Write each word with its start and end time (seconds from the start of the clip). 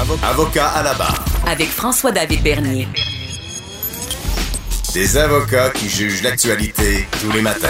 Avocat 0.00 0.68
à 0.68 0.84
la 0.84 0.94
barre. 0.94 1.24
Avec 1.44 1.66
François-David 1.66 2.40
Bernier. 2.44 2.86
Des 4.94 5.16
avocats 5.16 5.70
qui 5.70 5.88
jugent 5.88 6.22
l'actualité 6.22 7.08
tous 7.20 7.32
les 7.32 7.42
matins. 7.42 7.66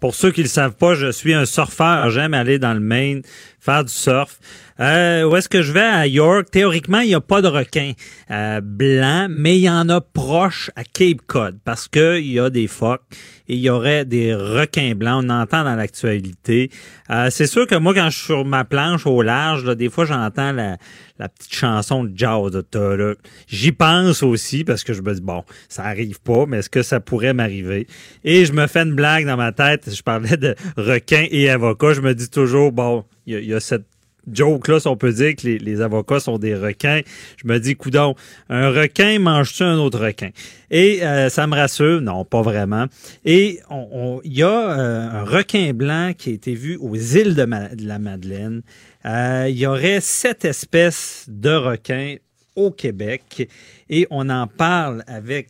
Pour 0.00 0.14
ceux 0.14 0.32
qui 0.32 0.40
ne 0.40 0.44
le 0.46 0.48
savent 0.48 0.72
pas, 0.72 0.94
je 0.94 1.12
suis 1.12 1.34
un 1.34 1.44
surfeur. 1.44 2.08
J'aime 2.08 2.32
aller 2.32 2.58
dans 2.58 2.72
le 2.72 2.80
Maine, 2.80 3.20
faire 3.60 3.84
du 3.84 3.92
surf. 3.92 4.38
Euh, 4.78 5.24
où 5.24 5.36
est-ce 5.36 5.48
que 5.48 5.62
je 5.62 5.72
vais? 5.72 5.80
À 5.80 6.06
York? 6.06 6.50
Théoriquement, 6.50 7.00
il 7.00 7.08
n'y 7.08 7.14
a 7.14 7.20
pas 7.20 7.40
de 7.40 7.48
requins 7.48 7.92
euh, 8.30 8.60
blancs, 8.60 9.30
mais 9.30 9.56
il 9.56 9.62
y 9.62 9.70
en 9.70 9.88
a 9.88 10.00
proche 10.00 10.70
à 10.76 10.84
Cape 10.84 11.22
Cod 11.26 11.58
parce 11.64 11.88
que 11.88 12.18
il 12.18 12.32
y 12.32 12.38
a 12.38 12.50
des 12.50 12.66
phoques 12.66 13.02
et 13.48 13.54
il 13.54 13.60
y 13.60 13.70
aurait 13.70 14.04
des 14.04 14.34
requins 14.34 14.94
blancs. 14.94 15.24
On 15.24 15.30
entend 15.30 15.64
dans 15.64 15.76
l'actualité. 15.76 16.70
Euh, 17.10 17.30
c'est 17.30 17.46
sûr 17.46 17.66
que 17.66 17.74
moi, 17.76 17.94
quand 17.94 18.10
je 18.10 18.16
suis 18.16 18.26
sur 18.26 18.44
ma 18.44 18.64
planche 18.64 19.06
au 19.06 19.22
large, 19.22 19.64
là, 19.64 19.74
des 19.74 19.88
fois, 19.88 20.04
j'entends 20.04 20.52
la, 20.52 20.76
la 21.18 21.28
petite 21.28 21.54
chanson 21.54 22.04
de 22.04 22.12
jazz. 22.14 22.50
de 22.50 23.16
J'y 23.48 23.72
pense 23.72 24.22
aussi 24.22 24.64
parce 24.64 24.84
que 24.84 24.92
je 24.92 25.00
me 25.00 25.14
dis, 25.14 25.22
bon, 25.22 25.42
ça 25.68 25.84
arrive 25.84 26.20
pas, 26.20 26.44
mais 26.46 26.58
est-ce 26.58 26.70
que 26.70 26.82
ça 26.82 27.00
pourrait 27.00 27.32
m'arriver? 27.32 27.86
Et 28.24 28.44
je 28.44 28.52
me 28.52 28.66
fais 28.66 28.82
une 28.82 28.94
blague 28.94 29.24
dans 29.24 29.36
ma 29.36 29.52
tête. 29.52 29.88
Je 29.94 30.02
parlais 30.02 30.36
de 30.36 30.54
requins 30.76 31.26
et 31.30 31.48
avocats. 31.48 31.94
Je 31.94 32.02
me 32.02 32.14
dis 32.14 32.28
toujours, 32.28 32.72
bon, 32.72 33.04
il 33.26 33.38
y, 33.38 33.46
y, 33.46 33.54
a 33.54 33.60
cette 33.60 33.86
joke 34.30 34.68
là, 34.68 34.80
si 34.80 34.88
on 34.88 34.96
peut 34.96 35.12
dire 35.12 35.36
que 35.36 35.46
les, 35.46 35.80
avocats 35.80 36.20
sont 36.20 36.38
des 36.38 36.54
requins. 36.54 37.00
Je 37.36 37.46
me 37.46 37.58
dis, 37.58 37.76
coudon, 37.76 38.14
un 38.48 38.70
requin 38.70 39.18
mange-tu 39.18 39.62
un 39.62 39.78
autre 39.78 39.98
requin? 39.98 40.30
Et 40.70 41.04
euh, 41.04 41.28
ça 41.28 41.46
me 41.46 41.54
rassure, 41.54 42.00
non, 42.00 42.24
pas 42.24 42.42
vraiment. 42.42 42.86
Et 43.24 43.60
il 43.60 43.62
on, 43.70 44.20
y 44.24 44.42
a 44.42 44.48
euh, 44.48 45.10
un 45.10 45.24
requin 45.24 45.72
blanc 45.72 46.12
qui 46.16 46.30
a 46.30 46.32
été 46.32 46.54
vu 46.54 46.76
aux 46.80 46.96
îles 46.96 47.34
de, 47.34 47.46
la 47.84 47.98
Madeleine. 47.98 48.62
Euh, 49.04 49.46
il 49.48 49.56
y 49.56 49.66
aurait 49.66 50.00
sept 50.00 50.44
espèces 50.44 51.26
de 51.28 51.54
requins 51.54 52.16
au 52.56 52.70
Québec 52.70 53.48
et 53.88 54.06
on 54.10 54.28
en 54.30 54.46
parle 54.46 55.04
avec 55.06 55.48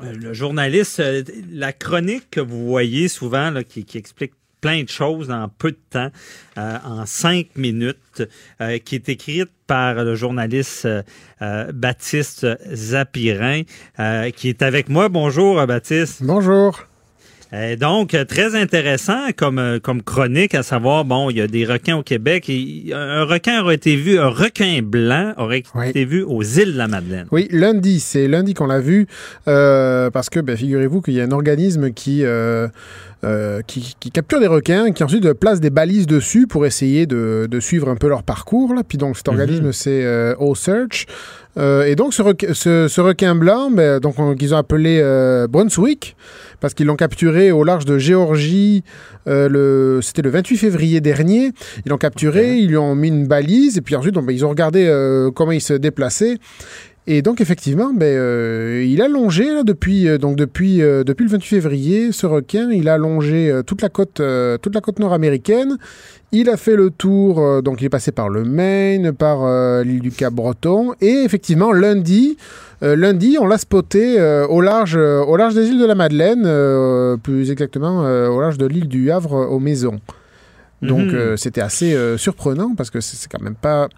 le 0.00 0.32
journaliste, 0.32 1.02
la 1.50 1.72
chronique 1.72 2.30
que 2.30 2.40
vous 2.40 2.66
voyez 2.66 3.08
souvent 3.08 3.52
qui 3.62 3.84
explique 3.98 4.32
plein 4.62 4.84
de 4.84 4.88
choses 4.88 5.30
en 5.30 5.48
peu 5.50 5.72
de 5.72 5.78
temps, 5.90 6.10
euh, 6.56 6.78
en 6.84 7.04
cinq 7.04 7.48
minutes, 7.56 8.22
euh, 8.62 8.78
qui 8.78 8.94
est 8.94 9.10
écrite 9.10 9.50
par 9.66 9.94
le 9.94 10.14
journaliste 10.14 10.86
euh, 10.86 11.72
Baptiste 11.72 12.46
Zapirin, 12.72 13.62
qui 14.34 14.48
est 14.48 14.62
avec 14.62 14.88
moi. 14.88 15.10
Bonjour, 15.10 15.66
Baptiste. 15.66 16.22
Bonjour. 16.22 16.86
Donc, 17.78 18.16
très 18.28 18.54
intéressant 18.54 19.32
comme, 19.36 19.78
comme 19.82 20.02
chronique, 20.02 20.54
à 20.54 20.62
savoir, 20.62 21.04
bon, 21.04 21.30
il 21.30 21.36
y 21.36 21.40
a 21.40 21.46
des 21.46 21.64
requins 21.64 21.96
au 21.96 22.02
Québec. 22.02 22.48
Et 22.48 22.92
un 22.94 23.24
requin 23.24 23.62
aurait 23.62 23.74
été 23.74 23.96
vu, 23.96 24.18
un 24.18 24.28
requin 24.28 24.80
blanc 24.82 25.34
aurait 25.36 25.62
été 25.84 26.04
vu 26.04 26.22
aux 26.22 26.42
îles 26.42 26.72
de 26.72 26.78
la 26.78 26.88
Madeleine. 26.88 27.26
Oui, 27.30 27.48
lundi, 27.50 28.00
c'est 28.00 28.28
lundi 28.28 28.54
qu'on 28.54 28.66
l'a 28.66 28.80
vu, 28.80 29.06
parce 29.44 30.30
que, 30.30 30.40
ben, 30.40 30.56
figurez-vous 30.56 31.02
qu'il 31.02 31.14
y 31.14 31.20
a 31.20 31.24
un 31.24 31.32
organisme 31.32 31.92
qui... 31.92 32.24
Euh, 33.24 33.62
qui, 33.68 33.94
qui, 34.00 34.10
capturent 34.10 34.40
des 34.40 34.48
requins, 34.48 34.90
qui 34.90 35.04
ensuite 35.04 35.32
placent 35.34 35.60
des 35.60 35.70
balises 35.70 36.08
dessus 36.08 36.48
pour 36.48 36.66
essayer 36.66 37.06
de, 37.06 37.46
de 37.48 37.60
suivre 37.60 37.88
un 37.88 37.94
peu 37.94 38.08
leur 38.08 38.24
parcours. 38.24 38.74
Là. 38.74 38.82
Puis 38.82 38.98
donc 38.98 39.16
cet 39.16 39.28
mhm. 39.28 39.34
organisme, 39.34 39.72
c'est 39.72 40.04
euh, 40.04 40.34
O-Search. 40.40 41.06
Euh, 41.58 41.84
et 41.84 41.96
donc 41.96 42.14
ce, 42.14 42.22
ce, 42.52 42.88
ce 42.88 43.00
requin 43.00 43.34
blanc, 43.34 43.70
donc 44.00 44.38
qu'ils 44.38 44.54
ont 44.54 44.58
appelé 44.58 45.00
euh, 45.02 45.46
Brunswick, 45.46 46.16
parce 46.60 46.74
qu'ils 46.74 46.86
l'ont 46.86 46.96
capturé 46.96 47.52
au 47.52 47.64
large 47.64 47.84
de 47.84 47.98
Géorgie. 47.98 48.84
le, 49.26 50.00
c'était 50.02 50.22
le 50.22 50.30
28 50.30 50.56
février 50.56 51.00
dernier. 51.00 51.52
Ils 51.84 51.90
l'ont 51.90 51.98
capturé, 51.98 52.56
ils 52.56 52.68
lui 52.68 52.76
ont 52.76 52.94
mis 52.94 53.08
une 53.08 53.26
balise, 53.26 53.78
et 53.78 53.80
puis 53.80 53.96
ensuite, 53.96 54.14
donc, 54.14 54.26
ben, 54.26 54.32
ils 54.32 54.44
ont 54.44 54.50
regardé 54.50 54.90
comment 55.34 55.52
il 55.52 55.60
se 55.60 55.74
déplaçait. 55.74 56.38
Et 57.08 57.20
donc 57.20 57.40
effectivement, 57.40 57.92
ben, 57.92 58.06
euh, 58.06 58.86
il 58.86 59.02
a 59.02 59.08
longé 59.08 59.64
depuis, 59.64 60.06
euh, 60.06 60.18
donc 60.18 60.36
depuis, 60.36 60.82
euh, 60.82 61.02
depuis 61.02 61.24
le 61.24 61.30
28 61.30 61.48
février, 61.48 62.12
ce 62.12 62.26
requin, 62.26 62.70
il 62.70 62.88
a 62.88 62.96
longé 62.96 63.52
toute 63.66 63.82
la 63.82 63.88
côte, 63.88 64.22
côte 64.82 64.98
nord-américaine. 65.00 65.78
Il 66.30 66.48
a 66.48 66.56
fait 66.56 66.76
le 66.76 66.90
tour, 66.90 67.62
donc 67.62 67.82
il 67.82 67.84
est 67.84 67.90
passé 67.90 68.10
par 68.10 68.30
le 68.30 68.44
Maine, 68.44 69.12
par 69.12 69.44
l'île 69.84 70.00
du 70.00 70.10
Cap-Breton, 70.10 70.94
et 71.02 71.24
effectivement 71.24 71.72
lundi, 71.72 72.38
lundi, 72.80 73.36
on 73.38 73.46
l'a 73.46 73.58
spoté 73.58 74.18
au 74.48 74.62
large, 74.62 74.96
au 74.96 75.36
large 75.36 75.54
des 75.54 75.68
îles 75.68 75.78
de 75.78 75.84
la 75.84 75.94
Madeleine, 75.94 77.18
plus 77.22 77.50
exactement 77.50 78.00
au 78.00 78.40
large 78.40 78.56
de 78.56 78.64
l'île 78.64 78.88
du 78.88 79.10
Havre 79.10 79.46
aux 79.50 79.60
Maisons. 79.60 80.00
Donc 80.82 81.12
euh, 81.12 81.36
c'était 81.36 81.60
assez 81.60 81.94
euh, 81.94 82.16
surprenant 82.18 82.74
parce 82.76 82.90
que 82.90 83.00
c'est 83.00 83.30
quand 83.30 83.40
même 83.40 83.54
pas 83.54 83.88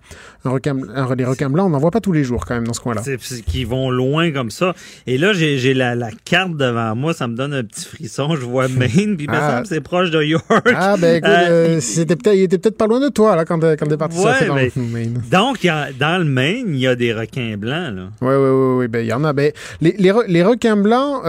un 0.45 0.51
requin, 0.51 0.77
un, 0.95 1.15
les 1.15 1.25
requins 1.25 1.49
blancs, 1.49 1.67
on 1.67 1.71
n'en 1.71 1.79
voit 1.79 1.91
pas 1.91 2.01
tous 2.01 2.13
les 2.13 2.25
jours 2.25 2.45
quand 2.45 2.55
même 2.55 2.67
dans 2.67 2.75
ce 2.75 2.81
coin-là. 2.81 3.03
C'est 3.03 3.19
qui 3.43 3.65
vont 3.65 3.91
loin 3.91 4.31
comme 4.33 4.51
ça. 4.51 4.75
Et 5.07 5.17
là 5.17 5.33
j'ai 5.33 5.73
la, 5.73 5.95
la, 5.95 6.11
carte 6.25 6.57
devant 6.57 6.95
moi, 6.95 7.15
ça 7.15 7.27
me 7.27 7.37
donne 7.37 7.55
un 7.55 7.65
petit 7.65 7.87
frisson. 7.87 8.37
Je 8.37 8.43
vois 8.43 8.69
Maine, 8.75 9.17
puis 9.17 9.27
ah. 9.31 9.55
semble 9.55 9.67
c'est 9.67 9.81
proche 9.81 10.11
de 10.11 10.23
York. 10.23 10.45
Ah 10.75 10.97
ben 10.99 11.17
écoute, 11.17 11.31
euh, 11.31 11.81
c'était 11.81 12.17
peut-être, 12.17 12.37
il 12.37 12.43
était 12.43 12.59
peut-être 12.59 12.77
pas 12.77 12.87
loin 12.87 13.01
de 13.01 13.09
toi 13.09 13.35
là 13.35 13.45
quand 13.45 13.61
quand 13.61 13.87
t'es 13.87 13.97
parti 13.97 14.19
ouais, 14.19 14.47
dans 14.47 14.55
Maine. 14.83 15.23
Donc 15.31 15.65
y 15.65 15.69
a, 15.69 15.91
dans 15.93 16.19
le 16.19 16.25
Maine, 16.25 16.75
il 16.75 16.81
y 16.81 16.87
a 16.87 16.95
des 16.95 17.15
requins 17.15 17.57
blancs 17.57 17.95
là. 17.95 18.03
Oui 18.21 18.35
oui 18.35 18.51
oui 18.51 18.77
oui, 18.79 18.89
ben 18.89 19.01
il 19.01 19.09
y 19.09 19.13
en 19.13 19.25
a. 19.25 19.33
Ben 19.33 19.53
les, 19.81 19.95
les, 19.99 20.13
les 20.29 20.43
requins 20.43 20.77
blancs 20.77 21.23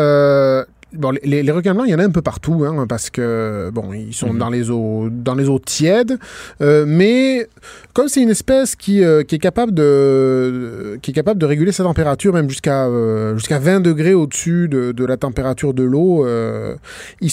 bon, 0.97 1.17
les, 1.23 1.51
requins 1.51 1.73
blancs, 1.73 1.85
il 1.88 1.91
y 1.91 1.95
en 1.95 2.00
a 2.00 2.03
un 2.03 2.11
peu 2.11 2.22
partout, 2.22 2.66
hein, 2.66 2.85
parce 2.88 3.09
que 3.09 3.69
bon, 3.73 3.94
ils 3.94 4.13
sont 4.13 4.33
mhm. 4.33 4.39
dans 4.39 4.50
les 4.50 4.69
eaux, 4.69 5.09
dans 5.09 5.35
les 5.35 5.50
eaux 5.50 5.59
tièdes, 5.59 6.17
euh, 6.61 6.85
mais 6.88 7.47
comme 7.94 8.07
c'est 8.07 8.22
une 8.22 8.29
espèce 8.29 8.75
qui, 8.75 9.03
euh, 9.03 9.23
qui 9.23 9.35
est 9.35 9.39
capable 9.39 9.73
de, 9.73 10.97
qui 11.01 11.11
est 11.11 11.13
capable 11.13 11.39
de 11.39 11.45
réguler 11.45 11.72
sa 11.72 11.84
température 11.84 12.34
même 12.34 12.50
jusqu'à 12.50 12.85
euh, 12.85 13.35
jusqu'à 13.38 13.59
20 13.59 13.81
degrés 13.81 14.13
au-dessus 14.13 14.67
de, 14.67 14.91
de, 14.91 15.05
la 15.05 15.17
température 15.17 15.73
de 15.73 15.84
l'eau, 15.84 16.25
il 17.22 17.29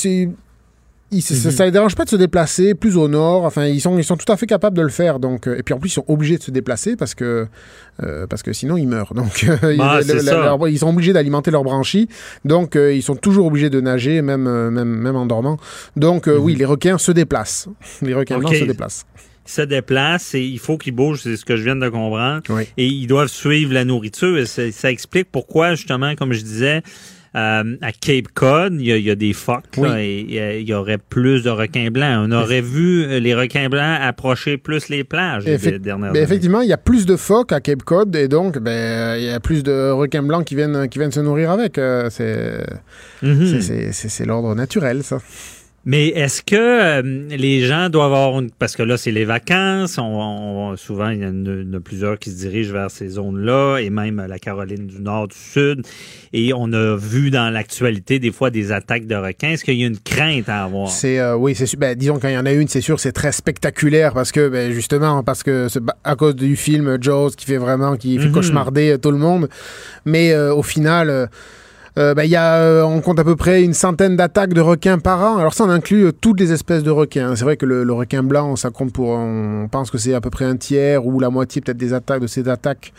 s'est 1.21 1.35
ça, 1.35 1.49
ne 1.51 1.55
mhm. 1.55 1.65
les 1.65 1.71
dérange 1.73 1.95
pas 1.95 2.05
de 2.05 2.09
se 2.09 2.17
déplacer 2.17 2.75
plus 2.75 2.97
au 2.97 3.09
nord. 3.09 3.45
Enfin, 3.45 3.67
ils 3.67 3.81
sont, 3.81 3.99
ils 3.99 4.05
sont 4.05 4.17
tout 4.17 4.31
à 4.33 4.37
fait 4.37 4.47
capables 4.47 4.77
de 4.77 4.83
le 4.83 4.89
faire. 4.89 5.19
Donc, 5.19 5.47
euh, 5.47 5.59
et 5.59 5.63
puis 5.63 5.75
en 5.75 5.79
plus, 5.79 5.91
ils 5.91 5.95
sont 5.95 6.05
obligés 6.09 6.39
de 6.39 6.43
se 6.43 6.51
déplacer 6.51 6.97
parce 6.97 7.15
que, 7.15 7.47
euh, 8.03 8.27
parce 8.27 8.43
que 8.43 8.53
sinon, 8.53 8.77
ils 8.77 8.89
meurent. 8.89 9.13
Donc, 9.13 9.45
euh, 9.63 9.77
bah, 9.77 10.01
ils, 10.69 10.79
sont 10.79 10.89
obligés 10.89 11.13
d'alimenter 11.13 11.51
leur 11.51 11.65
branchie. 11.65 12.09
Donc, 12.45 12.77
ils 12.77 13.03
sont 13.03 13.17
toujours 13.17 13.47
obligés 13.47 13.69
de 13.69 13.81
nager, 13.81 14.23
même, 14.23 14.45
même, 14.71 14.89
même 14.89 15.17
en 15.17 15.27
dormant. 15.27 15.59
Donc, 15.97 16.29
oui, 16.29 16.55
mhm. 16.55 16.59
les 16.59 16.65
requins 16.65 16.99
se 16.99 17.13
déplacent. 17.13 17.69
Les 18.01 18.15
requins 18.15 18.39
blancs 18.39 18.55
se 18.55 18.65
déplacent 18.65 19.05
se 19.45 19.63
déplacent 19.63 20.35
et 20.35 20.43
il 20.43 20.59
faut 20.59 20.79
qu'ils 20.79 20.95
bougent, 20.95 21.23
c'est 21.23 21.37
ce 21.37 21.45
que 21.45 21.57
je 21.57 21.65
viens 21.65 21.77
de 21.77 21.89
comprendre. 21.89 22.43
Et 22.77 22.87
ils 22.87 23.07
doivent 23.07 23.29
suivre 23.29 23.73
la 23.73 23.85
nourriture. 23.85 24.39
Et 24.39 24.47
ça 24.47 24.91
explique 24.91 25.29
pourquoi, 25.31 25.75
justement, 25.75 26.15
comme 26.15 26.33
je 26.33 26.43
disais, 26.43 26.83
euh, 27.35 27.77
à 27.81 27.93
Cape 27.93 28.29
Cod, 28.35 28.75
il 28.79 28.87
y 28.87 29.11
a, 29.11 29.15
des 29.15 29.33
phoques 29.33 29.79
et 29.79 30.61
il 30.61 30.69
y 30.69 30.75
aurait 30.75 30.99
plus 30.99 31.43
de 31.43 31.49
requins 31.49 31.91
blancs. 31.91 32.29
On 32.29 32.33
aurait 32.33 32.61
vu 32.61 33.05
euh, 33.05 33.21
les 33.21 33.35
requins 33.35 33.71
blancs 33.71 33.99
approcher 34.03 34.59
plus 34.59 34.91
les 34.91 35.03
plages 35.03 35.45
dernièrement. 35.45 36.13
Ben, 36.13 36.23
effectivement, 36.23 36.61
il 36.61 36.69
y 36.69 36.75
a 36.75 36.79
plus 36.79 37.07
de 37.07 37.17
phoques 37.17 37.53
à 37.53 37.61
Cape 37.61 37.85
Cod 37.85 38.15
et 38.15 38.29
donc 38.29 38.59
ben, 38.59 39.17
il 39.17 39.25
y 39.25 39.31
a 39.31 39.41
plus 39.41 39.63
de 39.63 39.91
requins 39.91 40.23
blancs 40.23 40.45
qui 40.45 40.57
viennent, 40.57 40.89
qui 40.91 40.99
viennent 40.99 41.13
se 41.13 41.21
nourrir 41.21 41.51
avec. 41.51 41.79
Euh, 41.79 42.11
mhm. 43.23 43.61
c'est 43.63 43.93
c'est 43.93 44.27
l'ordre 44.27 44.55
naturel, 44.55 45.03
ça. 45.03 45.19
Mais 45.85 46.09
est-ce 46.09 46.43
que 46.43 46.55
euh, 46.55 47.03
les 47.29 47.63
gens 47.63 47.89
doivent 47.89 48.13
avoir 48.13 48.39
une... 48.39 48.51
parce 48.53 48.77
que 48.77 48.85
là 48.85 48.97
c'est 48.97 49.11
les 49.11 49.25
vacances, 49.25 49.99
on, 49.99 50.77
souvent 50.77 51.09
il 51.09 51.23
y 51.23 51.27
en 51.27 51.75
a, 51.75 51.81
plusieurs 51.81 52.21
qui 52.21 52.31
se 52.31 52.37
dirigent 52.37 52.73
vers 52.73 52.91
ces 52.91 53.09
zones-là 53.09 53.79
et 53.79 53.91
même 53.91 54.25
la 54.29 54.39
Caroline 54.39 54.87
du 54.87 55.01
Nord, 55.01 55.29
du 55.29 55.37
Sud, 55.37 55.85
et 56.33 56.53
on 56.55 56.73
a 56.73 56.97
vu 56.97 57.31
dans 57.31 57.51
l'actualité 57.51 58.21
des 58.21 58.31
fois 58.31 58.51
des 58.51 58.71
attaques 58.71 59.07
de 59.07 59.17
requins. 59.17 59.51
Est-ce 59.51 59.65
qu'il 59.65 59.75
y 59.75 59.83
a 59.83 59.89
une 59.89 59.99
crainte 59.99 60.49
à 60.49 60.65
avoir? 60.65 60.89
C'est 60.89 61.19
euh, 61.19 61.35
oui, 61.35 61.57
c'est 61.57 61.77
ben, 61.77 61.97
disons 61.97 62.21
quand 62.21 62.29
il 62.29 62.35
y 62.35 62.39
en 62.39 62.47
a 62.47 62.53
une, 62.53 62.69
c'est 62.69 62.81
sûr, 62.81 63.01
c'est 63.01 63.13
très 63.13 63.33
spectaculaire 63.33 64.15
parce 64.15 64.31
que 64.31 64.49
ben, 64.49 64.71
justement 64.71 65.25
parce 65.25 65.43
que 65.43 65.67
à 66.05 66.15
cause 66.15 66.37
du 66.37 66.55
film 66.55 66.97
Jaws 67.01 67.31
qui 67.31 67.45
fait 67.45 67.57
vraiment 67.57 67.97
qui 67.97 68.19
fait 68.19 68.27
mhm. 68.27 68.33
cauchemarder 68.33 68.99
tout 69.03 69.11
le 69.11 69.19
monde, 69.19 69.49
mais 70.05 70.33
euh, 70.33 70.55
au 70.55 70.63
final 70.63 71.29
euh, 71.99 72.15
ben, 72.15 72.25
y 72.25 72.37
a, 72.37 72.57
euh, 72.57 72.83
on 72.85 73.03
compte 73.03 73.19
à 73.19 73.25
peu 73.25 73.37
près 73.37 73.63
une 73.63 73.75
centaine 73.75 74.17
d'attaques 74.17 74.55
de 74.55 74.63
requins 74.63 74.99
par 74.99 75.21
an. 75.21 75.37
Alors 75.37 75.53
ça, 75.53 75.65
on 75.65 75.69
inclut 75.69 76.07
euh, 76.07 76.13
toutes 76.13 76.41
les 76.41 76.51
espèces 76.53 76.83
de 76.83 76.91
requins. 76.91 77.37
C'est 77.37 77.45
vrai 77.45 77.59
que 77.59 77.67
le, 77.67 77.93
requin 77.93 78.23
blanc, 78.23 78.57
ça 78.57 78.71
compte 78.71 78.93
pour, 78.93 79.11
on 79.11 79.69
pense 79.71 79.91
que 79.91 79.99
c'est 79.99 80.15
à 80.15 80.21
peu 80.21 80.31
près 80.31 80.47
un 80.47 80.57
tiers 80.57 81.05
ou 81.05 81.21
la 81.21 81.29
moitié 81.29 81.61
peut-être 81.61 81.77
des 81.77 81.93
attaques 81.93 82.23
de 82.23 82.27
ces 82.27 82.49
attaques 82.49 82.95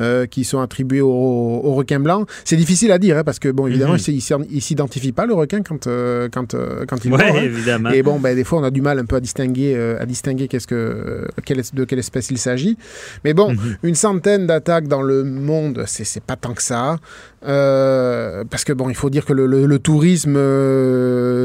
euh, 0.00 0.26
qui 0.26 0.44
sont 0.44 0.60
attribués 0.60 1.00
au, 1.00 1.08
au 1.08 1.74
requin 1.74 2.00
blanc. 2.00 2.26
C'est 2.44 2.56
difficile 2.56 2.90
à 2.92 2.98
dire, 2.98 3.18
hein, 3.18 3.24
parce 3.24 3.38
que, 3.38 3.48
bon, 3.48 3.66
évidemment, 3.66 3.94
Mhm. 3.94 4.00
il 4.08 4.20
il 4.50 4.60
s'identifie 4.62 5.12
pas, 5.12 5.26
le 5.26 5.34
requin, 5.34 5.62
quand, 5.62 5.86
euh, 5.86 6.28
quand, 6.32 6.54
euh, 6.54 6.84
quand 6.88 7.04
il 7.04 7.12
Ouais, 7.12 7.50
hein. 7.70 7.90
Et 7.92 8.02
bon, 8.02 8.18
ben, 8.18 8.34
des 8.34 8.44
fois, 8.44 8.58
on 8.60 8.64
a 8.64 8.70
du 8.70 8.80
mal 8.82 8.98
un 8.98 9.04
peu 9.04 9.16
à 9.16 9.20
distinguer, 9.20 9.74
à 10.00 10.04
distinguer 10.06 10.48
qu'est-ce 10.48 10.66
que, 10.66 11.26
quelle 11.44 11.62
de 11.72 11.84
quelle 11.84 11.98
espèce 11.98 12.30
il 12.30 12.38
s'agit. 12.38 12.76
Mais 13.24 13.34
bon, 13.34 13.52
Mhm. 13.52 13.76
une 13.84 13.94
centaine 13.94 14.46
d'attaques 14.46 14.88
dans 14.88 15.02
le 15.02 15.22
monde, 15.24 15.84
c'est 15.86 16.22
pas 16.22 16.36
tant 16.36 16.54
que 16.54 16.62
ça. 16.62 16.96
Parce 17.42 18.64
que 18.64 18.72
bon, 18.72 18.88
il 18.88 18.94
faut 18.96 19.10
dire 19.10 19.24
que 19.24 19.32
le, 19.32 19.46
le- 19.46 19.66
le 19.66 19.78
tourisme 19.78 20.38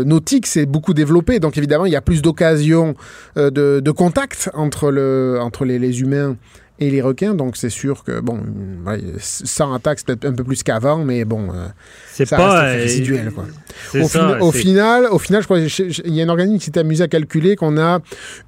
nautique 0.06 0.48
s'est 0.48 0.66
beaucoup 0.66 0.94
développé. 0.94 1.40
Donc 1.40 1.58
évidemment, 1.58 1.86
il 1.86 1.92
y 1.92 1.96
a 1.96 2.02
plus 2.02 2.22
d'occasions 2.22 2.96
de, 3.36 3.80
de 3.80 3.92
contact 3.92 4.50
entre, 4.54 4.92
le, 4.92 5.38
entre 5.42 5.66
les, 5.66 5.80
les 5.80 6.02
humains 6.02 6.36
et 6.80 6.90
les 6.90 7.02
requins. 7.02 7.34
Donc 7.36 7.58
c'est 7.58 7.70
sûr 7.70 8.04
que 8.04 8.20
bon, 8.20 8.40
ouais, 8.86 9.02
100 9.20 9.74
attaques, 9.74 10.00
c'est 10.00 10.06
peut-être 10.08 10.26
un 10.26 10.34
peu 10.34 10.44
plus 10.44 10.64
qu'avant, 10.64 11.04
mais 11.04 11.26
bon, 11.26 11.50
euh, 11.54 11.68
C'est 12.14 12.26
ça 12.26 12.38
pas 12.38 12.62
reste 12.62 12.78
euh, 12.80 12.82
résiduel, 12.84 13.32
quoi. 13.32 13.46
C'est 13.92 14.02
au, 14.02 14.08
ça. 14.08 14.38
final, 14.52 15.08
au 15.12 15.20
final, 15.20 15.42
je 15.42 15.48
crois 15.48 15.60
qu'il 15.62 16.14
y 16.16 16.22
a 16.22 16.26
un 16.26 16.30
organisme 16.30 16.60
qui 16.60 16.66
s'est 16.66 16.78
amusé 16.80 17.04
à 17.04 17.08
calculer 17.08 17.56
qu'on 17.56 17.78
a 17.78 18.00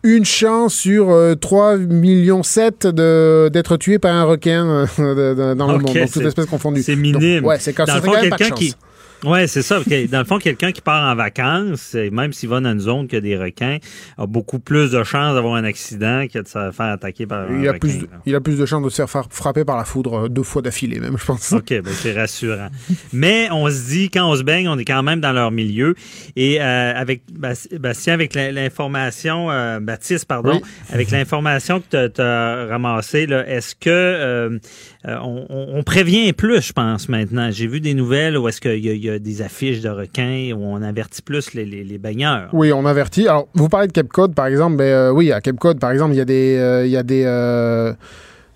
une 0.04 0.26
chance 0.26 0.74
sur 0.74 1.10
euh, 1.12 1.36
3 1.36 1.78
millions 1.78 2.44
7 2.44 2.88
de- 2.88 3.50
d'être 3.52 3.78
tué 3.78 4.00
par 4.00 4.14
un 4.16 4.24
requin 4.24 4.86
euh, 5.00 5.56
dans 5.56 5.68
le 5.72 5.80
monde, 5.80 5.94
donc 5.94 6.12
toute 6.12 6.24
espèce 6.26 6.46
confondue. 6.48 6.84
c'est 6.84 6.94
Donc, 6.96 7.02
minime. 7.22 7.46
ouais, 7.46 7.58
c'est 7.60 7.74
quand, 7.74 7.86
ça 7.86 8.00
quand 8.04 8.12
même 8.14 8.30
pas 8.30 8.36
de 8.38 8.44
quelqu'un 8.44 8.56
qui. 8.56 8.76
Ouais, 9.24 9.46
c'est 9.48 9.62
ça. 9.62 9.80
Dans 10.10 10.20
le 10.20 10.26
fond, 10.26 10.40
quelqu'un 10.40 10.72
qui 10.72 10.82
part 10.82 11.12
en 11.12 11.16
vacances, 11.16 11.96
même 12.12 12.34
s'il 12.34 12.50
va 12.50 12.60
dans 12.60 12.72
une 12.72 12.80
zone 12.80 13.08
qui 13.08 13.16
a 13.16 13.22
des 13.22 13.38
requins, 13.38 13.78
a 14.18 14.26
beaucoup 14.26 14.60
plus 14.60 14.92
de 14.92 15.04
chances 15.04 15.36
d'avoir 15.36 15.56
un 15.56 15.64
accident 15.64 16.26
que 16.32 16.40
de 16.40 16.48
se 16.48 16.72
faire 16.72 16.86
attaquer 16.88 17.26
par 17.28 17.42
un 17.50 17.62
Il 17.62 17.68
a, 17.68 17.74
requin. 17.74 17.80
plus 17.80 18.00
de, 18.00 18.08
il 18.26 18.36
a 18.36 18.42
plus 18.42 18.58
de 18.58 18.66
chances 18.66 18.84
de 18.84 18.90
se 18.90 18.96
faire 18.96 19.10
fra- 19.10 19.28
frapper 19.30 19.64
par 19.64 19.78
la 19.78 19.86
foudre 19.86 20.26
euh, 20.26 20.28
deux 20.30 20.44
fois 20.44 20.62
d'affilée, 20.62 21.00
même, 21.00 21.18
je 21.20 21.26
pense. 21.26 21.52
OK, 21.54 21.70
ben 21.70 21.84
c'est 21.94 22.14
rassurant. 22.14 22.70
Mais 23.14 23.48
on 23.52 23.70
se 23.70 23.90
dit, 23.90 24.10
quand 24.10 24.30
on 24.30 24.36
se 24.36 24.44
baigne, 24.44 24.68
on 24.68 24.78
est 24.80 24.86
quand 24.86 25.04
même 25.04 25.22
dans 25.22 25.34
leur 25.34 25.52
milieu. 25.52 25.94
Et 26.36 26.60
euh, 26.62 26.94
avec 26.96 27.22
Bas- 27.32 27.68
Bastien, 27.80 28.14
avec 28.14 28.34
l'information, 28.34 29.52
euh, 29.52 29.80
Baptiste, 29.80 30.26
pardon, 30.26 30.54
Oui. 30.54 30.62
avec 30.92 31.12
l'information 31.12 31.82
que 31.82 32.08
tu 32.08 32.22
as 32.22 32.66
ramassée, 32.70 33.28
est-ce 33.48 33.76
que 33.76 33.90
euh, 33.90 34.58
on, 35.06 35.84
prévient 35.84 36.32
plus, 36.34 36.62
je 36.62 36.74
pense, 36.74 37.10
maintenant? 37.10 37.50
J'ai 37.52 37.68
vu 37.68 37.80
des 37.82 37.94
nouvelles 37.94 38.38
où 38.38 38.48
est-ce 38.48 38.62
qu'il 38.62 38.84
y, 38.84 38.90
a- 38.90 38.94
il 38.94 39.04
y 39.04 39.10
a 39.10 39.11
des 39.20 39.42
affiches 39.42 39.82
de 39.82 39.90
requins 39.90 40.52
où 40.56 40.62
on 40.64 40.82
avertit 40.82 41.22
plus 41.22 41.54
les, 41.54 41.66
les, 41.66 41.84
les 41.84 41.98
baigneurs. 41.98 42.50
Oui, 42.54 42.72
on 42.74 42.86
avertit. 42.86 43.28
Alors, 43.28 43.48
vous 43.54 43.70
parlez 43.70 43.88
de 43.88 43.92
Cape 43.94 44.10
Cod, 44.10 44.34
par 44.36 44.48
exemple. 44.48 44.78
Ben, 44.78 44.84
euh, 44.86 45.12
oui, 45.12 45.32
à 45.32 45.42
Cape 45.42 45.58
Cod, 45.58 45.80
par 45.80 45.92
exemple, 45.92 46.14
il 46.14 46.18
y 46.18 46.22
a 46.22 46.26
des, 46.26 46.58
euh, 46.58 46.86
il 46.86 46.92
y 46.92 46.98
a 46.98 47.04
des, 47.04 47.24
euh, 47.26 47.94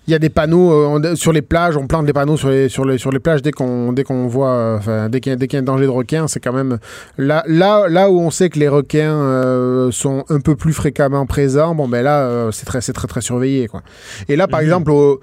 il 0.08 0.12
y 0.12 0.14
a 0.14 0.20
des 0.20 0.28
panneaux 0.28 0.70
euh, 0.72 1.00
on- 1.12 1.16
sur 1.16 1.32
les 1.32 1.42
plages. 1.42 1.76
On 1.76 1.88
plante 1.88 2.06
des 2.06 2.12
panneaux 2.12 2.36
sur 2.36 2.48
les, 2.48 2.68
sur 2.68 2.84
les, 2.84 2.96
sur 2.96 3.10
les 3.10 3.18
plages 3.18 3.42
dès 3.42 3.50
qu'on, 3.50 3.92
dès 3.92 4.04
qu'on 4.04 4.28
voit, 4.28 4.80
euh, 4.86 5.08
dès 5.08 5.18
qu'il 5.20 5.32
y, 5.32 5.36
qu'il 5.36 5.52
y 5.54 5.56
a 5.56 5.58
un 5.58 5.62
danger 5.64 5.84
de 5.86 5.90
requin. 5.90 6.28
C'est 6.28 6.38
quand 6.38 6.52
même 6.52 6.78
là, 7.18 7.42
là, 7.48 7.88
là 7.88 8.08
où 8.08 8.20
on 8.20 8.30
sait 8.30 8.48
que 8.48 8.58
les 8.60 8.68
requins 8.68 9.00
euh, 9.20 9.90
sont 9.90 10.24
un 10.28 10.38
peu 10.38 10.54
plus 10.54 10.72
fréquemment 10.72 11.26
présents. 11.26 11.74
Bon, 11.74 11.88
ben 11.88 12.02
là, 12.04 12.20
euh, 12.22 12.52
c'est 12.52 12.66
très, 12.66 12.80
c'est 12.82 12.92
très, 12.92 13.08
très 13.08 13.20
surveillé, 13.20 13.66
quoi. 13.66 13.82
Et 14.28 14.36
là, 14.36 14.46
par 14.46 14.60
Mhm. 14.60 14.66
exemple, 14.66 14.90
au- 14.92 15.20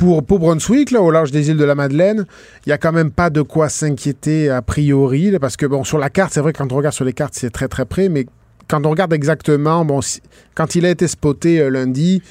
pour, 0.00 0.24
pour 0.24 0.38
Brunswick, 0.38 0.90
là, 0.92 1.02
au 1.02 1.10
large 1.10 1.30
des 1.30 1.50
îles 1.50 1.58
de 1.58 1.64
la 1.64 1.74
Madeleine, 1.74 2.24
il 2.64 2.70
y 2.70 2.72
a 2.72 2.78
quand 2.78 2.90
même 2.92 3.10
pas 3.10 3.28
de 3.28 3.42
quoi 3.42 3.68
s'inquiéter 3.68 4.48
a 4.48 4.62
priori, 4.62 5.30
là, 5.30 5.38
parce 5.38 5.56
que 5.58 5.66
bon, 5.66 5.84
sur 5.84 5.98
la 5.98 6.08
carte, 6.08 6.32
c'est 6.32 6.40
vrai 6.40 6.52
que 6.54 6.58
quand 6.58 6.72
on 6.72 6.76
regarde 6.76 6.94
sur 6.94 7.04
les 7.04 7.12
cartes, 7.12 7.34
c'est 7.36 7.50
très 7.50 7.68
très 7.68 7.84
près, 7.84 8.08
mais 8.08 8.24
quand 8.66 8.86
on 8.86 8.90
regarde 8.90 9.12
exactement, 9.12 9.84
bon, 9.84 10.00
si- 10.00 10.22
quand 10.54 10.74
il 10.74 10.86
a 10.86 10.90
été 10.90 11.06
spoté 11.06 11.60
euh, 11.60 11.68
lundi, 11.68 12.22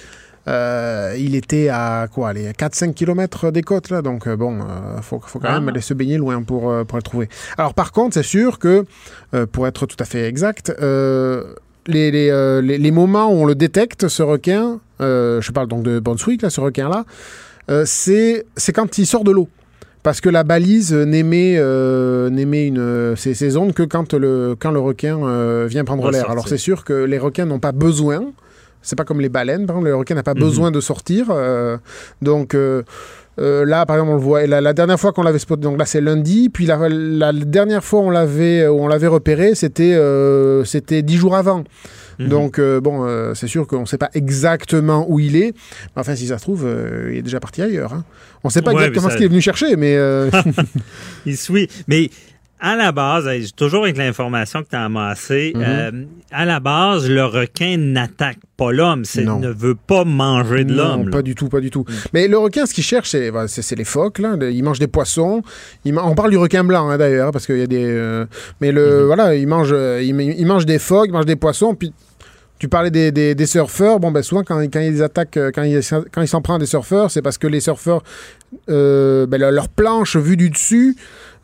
euh, 0.47 1.13
il 1.19 1.35
était 1.35 1.69
à 1.69 2.07
quoi, 2.11 2.33
les 2.33 2.53
4-5 2.53 2.93
km 2.95 3.51
des 3.51 3.61
côtes, 3.61 3.91
là, 3.91 4.01
donc 4.01 4.25
euh, 4.25 4.35
bon, 4.35 4.57
il 4.97 5.03
faut, 5.03 5.19
faut 5.23 5.37
quand 5.37 5.49
Ah. 5.51 5.59
même 5.59 5.69
aller 5.69 5.81
se 5.81 5.93
baigner 5.93 6.17
loin 6.17 6.41
pour, 6.41 6.73
pour 6.87 6.97
le 6.97 7.03
trouver. 7.03 7.29
Alors 7.57 7.75
par 7.75 7.91
contre, 7.91 8.15
c'est 8.15 8.23
sûr 8.23 8.57
que, 8.57 8.83
pour 9.51 9.67
être 9.67 9.85
tout 9.85 9.97
à 9.99 10.05
fait 10.05 10.27
exact, 10.27 10.73
les, 10.79 12.11
les, 12.11 12.61
les- 12.63 12.77
les 12.79 12.91
moments 12.91 13.27
où 13.31 13.35
on 13.43 13.45
le 13.45 13.53
détecte, 13.55 14.07
ce 14.07 14.23
requin, 14.23 14.79
je 14.99 15.51
parle 15.51 15.67
donc 15.67 15.83
de 15.83 15.99
Brunswick, 15.99 16.41
là, 16.41 16.49
ce 16.49 16.61
requin-là, 16.61 17.05
euh, 17.69 17.83
c'est 17.85 18.45
quand 18.73 18.97
il 18.97 19.05
sort 19.05 19.23
de 19.23 19.31
l'eau. 19.31 19.47
Parce 20.01 20.21
que 20.21 20.29
la 20.29 20.43
balise 20.45 20.93
n'émet 20.93 21.55
euh, 21.57 22.29
une 22.29 23.15
ces 23.17 23.57
ondes 23.57 23.73
que 23.73 23.83
quand 23.83 24.13
le 24.13 24.55
quand 24.57 24.71
le 24.71 24.79
requin 24.79 25.19
euh, 25.21 25.65
vient 25.69 25.83
prendre 25.83 26.09
l'air. 26.09 26.29
Alors 26.31 26.47
c'est 26.47 26.57
sûr 26.57 26.85
que 26.85 26.93
les 26.93 27.17
requins 27.19 27.45
n'ont 27.45 27.59
pas 27.59 27.73
besoin. 27.73 28.21
C'est 28.81 28.95
pas 28.95 29.03
comme 29.03 29.19
les 29.19 29.27
baleines, 29.27 29.65
par 29.65 29.75
exemple, 29.75 29.89
le 29.89 29.95
requin 29.97 30.15
n'a 30.15 30.23
pas 30.23 30.35
Mhm. 30.35 30.39
besoin 30.39 30.71
de 30.71 30.79
sortir. 30.79 31.25
euh, 31.31 31.75
donc 32.21 32.55
là, 33.37 33.85
par 33.85 33.97
exemple, 33.97 34.11
on 34.13 34.15
le 34.15 34.21
voit. 34.21 34.47
La, 34.47 34.61
la 34.61 34.71
dernière 34.73 34.99
fois 34.99 35.11
qu'on 35.11 35.23
l'avait 35.23 35.37
spoté, 35.39 35.63
donc 35.63 35.77
là 35.77 35.85
c'est 35.85 35.99
lundi. 36.01 36.49
Puis 36.49 36.65
la, 36.65 36.77
la 36.89 37.33
dernière 37.33 37.83
fois 37.83 37.99
on 37.99 38.09
l'avait 38.09 38.67
où 38.67 38.79
on 38.81 38.87
l'avait 38.87 39.07
repéré, 39.07 39.53
c'était 39.53 39.97
c'était 40.63 41.01
dix 41.01 41.17
jours 41.17 41.35
avant. 41.35 41.65
Mhm. 42.19 42.27
Donc, 42.27 42.59
euh, 42.59 42.79
bon, 42.81 43.05
euh, 43.05 43.33
c'est 43.33 43.47
sûr 43.47 43.65
qu'on 43.65 43.81
ne 43.81 43.85
sait 43.85 43.97
pas 43.97 44.09
exactement 44.13 45.05
où 45.09 45.19
il 45.19 45.35
est. 45.35 45.53
Enfin, 45.95 46.15
si 46.15 46.27
ça 46.27 46.37
se 46.37 46.43
trouve, 46.43 46.63
euh, 46.65 47.09
il 47.11 47.17
est 47.19 47.21
déjà 47.21 47.39
parti 47.39 47.61
ailleurs. 47.61 47.93
hein. 47.93 48.03
On 48.43 48.49
ne 48.49 48.51
sait 48.51 48.61
pas 48.61 48.71
Ouais, 48.71 48.81
exactement 48.83 49.07
ça- 49.07 49.11
ce 49.13 49.17
qu'il 49.17 49.25
est 49.25 49.29
venu 49.29 49.41
chercher, 49.41 49.75
mais... 49.75 49.97
Il 51.25 51.37
suit. 51.37 51.67
Mais 51.87 52.09
à 52.61 52.75
la 52.75 52.91
base, 52.91 53.29
toujours 53.55 53.83
avec 53.83 53.95
l'information 53.97 54.63
que 54.63 54.67
tu 54.69 54.75
as 54.75 54.83
amassée, 54.83 55.53
Mhm. 55.55 55.63
euh, 55.65 55.91
à 56.31 56.43
la 56.45 56.59
base, 56.59 57.09
le 57.09 57.23
requin 57.23 57.77
n'attaque 57.77 58.37
pas 58.57 58.71
l'homme. 58.73 59.03
Non. 59.23 59.39
ne 59.39 59.47
veut 59.49 59.75
pas 59.75 60.03
manger 60.03 60.65
de 60.65 60.73
l'homme. 60.75 61.09
pas 61.09 61.21
du 61.21 61.35
tout, 61.35 61.47
pas 61.47 61.61
du 61.61 61.71
tout. 61.71 61.85
Mais 62.13 62.27
le 62.27 62.37
requin, 62.37 62.65
ce 62.65 62.73
qu'il 62.73 62.83
cherche, 62.83 63.11
c'est 63.11 63.29
voilà, 63.29 63.47
c'est- 63.47 63.75
les 63.77 63.85
phoques. 63.85 64.19
Là. 64.19 64.35
Il 64.51 64.61
mange 64.63 64.79
des 64.79 64.87
poissons. 64.87 65.41
Il 65.85 65.97
On 65.97 66.15
parle 66.15 66.31
du 66.31 66.37
requin 66.37 66.65
blanc, 66.65 66.89
hein, 66.89 66.97
d'ailleurs, 66.97 67.31
parce 67.31 67.45
qu'il 67.45 67.57
y 67.59 67.61
a 67.61 67.67
des... 67.67 67.85
euh, 67.85 68.25
Mais 68.59 68.73
le, 68.73 68.99
Mhm. 69.01 69.05
voilà, 69.05 69.35
il 69.35 69.47
mange, 69.47 69.71
il, 70.01 70.19
il 70.19 70.45
mange 70.45 70.65
des 70.65 70.79
phoques, 70.79 71.07
il 71.07 71.13
mange 71.13 71.25
des 71.25 71.37
poissons, 71.37 71.75
puis... 71.75 71.93
Tu 72.59 72.67
parlais 72.67 72.91
des, 72.91 73.11
des, 73.11 73.35
des 73.35 73.45
surfeurs. 73.45 73.99
Bon, 73.99 74.11
ben 74.11 74.21
souvent, 74.21 74.43
quand, 74.43 74.59
quand 74.71 74.81
il 74.81 75.01
attaque, 75.01 75.37
euh, 75.37 75.49
quand 75.53 75.63
il, 75.63 75.79
quand 76.11 76.21
il 76.21 76.27
s'en 76.27 76.41
prend 76.41 76.57
des 76.57 76.65
surfeurs, 76.65 77.09
c'est 77.09 77.21
parce 77.21 77.37
que 77.37 77.47
les 77.47 77.61
surfeurs, 77.61 78.03
euh, 78.69 79.25
ben, 79.25 79.39
leur 79.39 79.69
planche 79.69 80.17
vue 80.17 80.35
du 80.35 80.49
dessus 80.49 80.95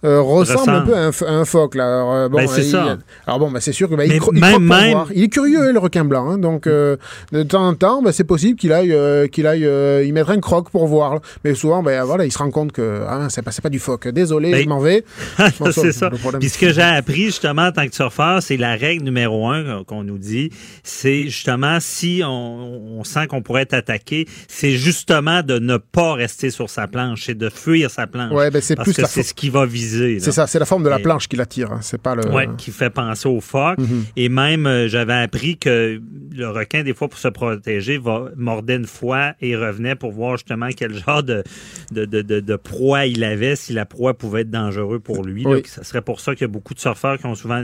euh, 0.06 0.22
ressemble 0.22 0.70
un 0.70 0.82
peu 0.82 0.96
à 0.96 1.00
un, 1.08 1.10
à 1.10 1.32
un 1.32 1.46
phoque. 1.46 1.76
Là. 1.76 1.86
Alors, 1.86 2.14
euh, 2.14 2.30
bon, 2.30 2.38
Ben, 2.38 2.48
c'est 2.48 2.64
ça. 2.64 2.98
Alors 3.28 3.40
bon, 3.40 3.52
ben, 3.52 3.60
c'est 3.60 3.72
sûr 3.74 3.90
que 3.90 3.96
ben, 3.96 4.04
il, 4.04 4.10
Mais 4.14 4.20
cro- 4.20 4.32
il 4.34 4.40
même- 4.40 4.94
croque. 4.94 5.10
Il 5.16 5.24
est 5.24 5.28
curieux, 5.30 5.62
hein, 5.68 5.72
le 5.74 5.80
requin 5.80 6.06
blanc. 6.06 6.30
hein. 6.32 6.38
donc, 6.38 6.68
euh, 6.68 6.98
de 7.32 7.44
temps 7.44 7.68
en 7.68 7.74
temps, 7.74 8.02
ben, 8.02 8.12
c'est 8.12 8.24
possible 8.24 8.58
qu'il 8.60 8.72
aille, 8.72 8.96
qu'il 9.32 9.48
aille 9.48 9.68
y 10.08 10.12
mettre 10.12 10.30
un 10.30 10.40
croc 10.40 10.70
pour 10.70 10.88
voir. 10.88 11.20
Mais 11.44 11.56
souvent, 11.56 11.82
ben, 11.84 12.04
voilà, 12.04 12.26
il 12.26 12.32
se 12.32 12.38
rend 12.38 12.52
compte 12.52 12.72
que 12.72 13.02
ah, 13.08 13.28
c'est 13.30 13.42
pas, 13.42 13.70
du 13.70 13.80
phoque. 13.80 14.08
Désolé, 14.10 14.52
Ben, 14.52 14.64
je 14.64 14.70
m'en 14.70 14.80
vais. 14.80 15.04
Bon, 15.60 15.72
c'est 15.72 15.92
ça. 15.92 16.10
Puis 16.40 16.50
ce 16.50 16.58
que 16.58 16.72
j'ai 16.72 16.82
appris 16.82 17.26
justement 17.26 17.64
en 17.68 17.72
tant 17.72 17.88
que 17.88 17.96
surfeur, 17.96 18.42
c'est 18.42 18.58
la 18.58 18.76
règle 18.76 19.04
numéro 19.04 19.48
un 19.48 19.84
qu'on 19.86 20.04
nous 20.04 20.18
dit, 20.18 20.50
c'est 20.84 21.24
justement 21.24 21.78
si 21.80 22.22
on, 22.26 22.98
on 23.00 23.04
sent 23.04 23.28
qu'on 23.28 23.42
pourrait 23.42 23.64
être 23.64 23.74
attaqué, 23.74 24.28
c'est 24.48 24.72
justement 24.72 25.42
de 25.44 25.60
ne 25.60 25.78
pas 25.78 26.14
rester 26.14 26.50
sur 26.50 26.70
sa 26.70 26.88
planche, 26.88 27.24
c'est 27.26 27.38
de 27.38 27.50
fuir 27.50 27.90
sa 27.90 28.08
planche. 28.08 28.32
Ouais, 28.32 28.52
ben, 28.52 28.62
c'est 28.62 28.76
parce 28.76 28.86
plus 28.90 29.02
que 29.02 29.08
c'est 29.08 29.24
ce 29.24 29.34
qui 29.34 29.50
va 29.50 29.66
viser. 29.66 29.95
C'est 30.20 30.32
ça, 30.32 30.48
c'est 30.48 30.60
la 30.60 30.66
forme 30.66 30.84
de 30.84 30.90
la 30.90 31.00
Et- 31.00 31.02
planche 31.04 31.28
qui 31.28 31.36
l'attire. 31.36 31.72
hein. 31.72 31.80
C'est 31.82 32.02
pas 32.02 32.16
le. 32.16 32.28
Ouais, 32.32 32.48
qui 32.58 32.72
fait 32.72 32.90
penser 32.90 33.28
au 33.28 33.42
phoque. 33.42 33.78
Mhm. 33.80 34.04
Et 34.16 34.30
même, 34.30 34.68
euh, 34.68 34.88
j'avais 34.88 35.14
appris 35.14 35.58
que 35.58 36.00
le 36.36 36.50
requin, 36.50 36.84
des 36.84 36.94
fois, 36.94 37.08
pour 37.08 37.20
se 37.20 37.28
protéger, 37.28 37.98
va 37.98 38.30
mordait 38.36 38.76
une 38.76 38.88
fois 38.88 39.34
et 39.42 39.56
revenait 39.56 39.96
pour 39.96 40.12
voir 40.12 40.38
justement 40.38 40.68
quel 40.76 40.94
genre 41.06 41.24
de, 41.24 41.44
de, 41.92 42.06
de, 42.06 42.22
de- 42.22 42.40
de 42.40 42.56
proie 42.56 43.06
il 43.06 43.24
avait, 43.24 43.56
si 43.56 43.74
la 43.74 43.86
proie 43.86 44.14
pouvait 44.16 44.42
être 44.42 44.52
dangereux 44.52 45.00
pour 45.00 45.24
lui. 45.24 45.44
Oui. 45.46 45.62
Que 45.62 45.70
ça 45.70 45.84
serait 45.84 46.02
pour 46.02 46.20
ça 46.20 46.34
qu'il 46.34 46.42
y 46.42 46.46
a 46.46 46.48
beaucoup 46.50 46.74
de 46.74 46.80
surfeurs 46.80 47.18
qui 47.18 47.26
ont 47.26 47.36
souvent 47.36 47.64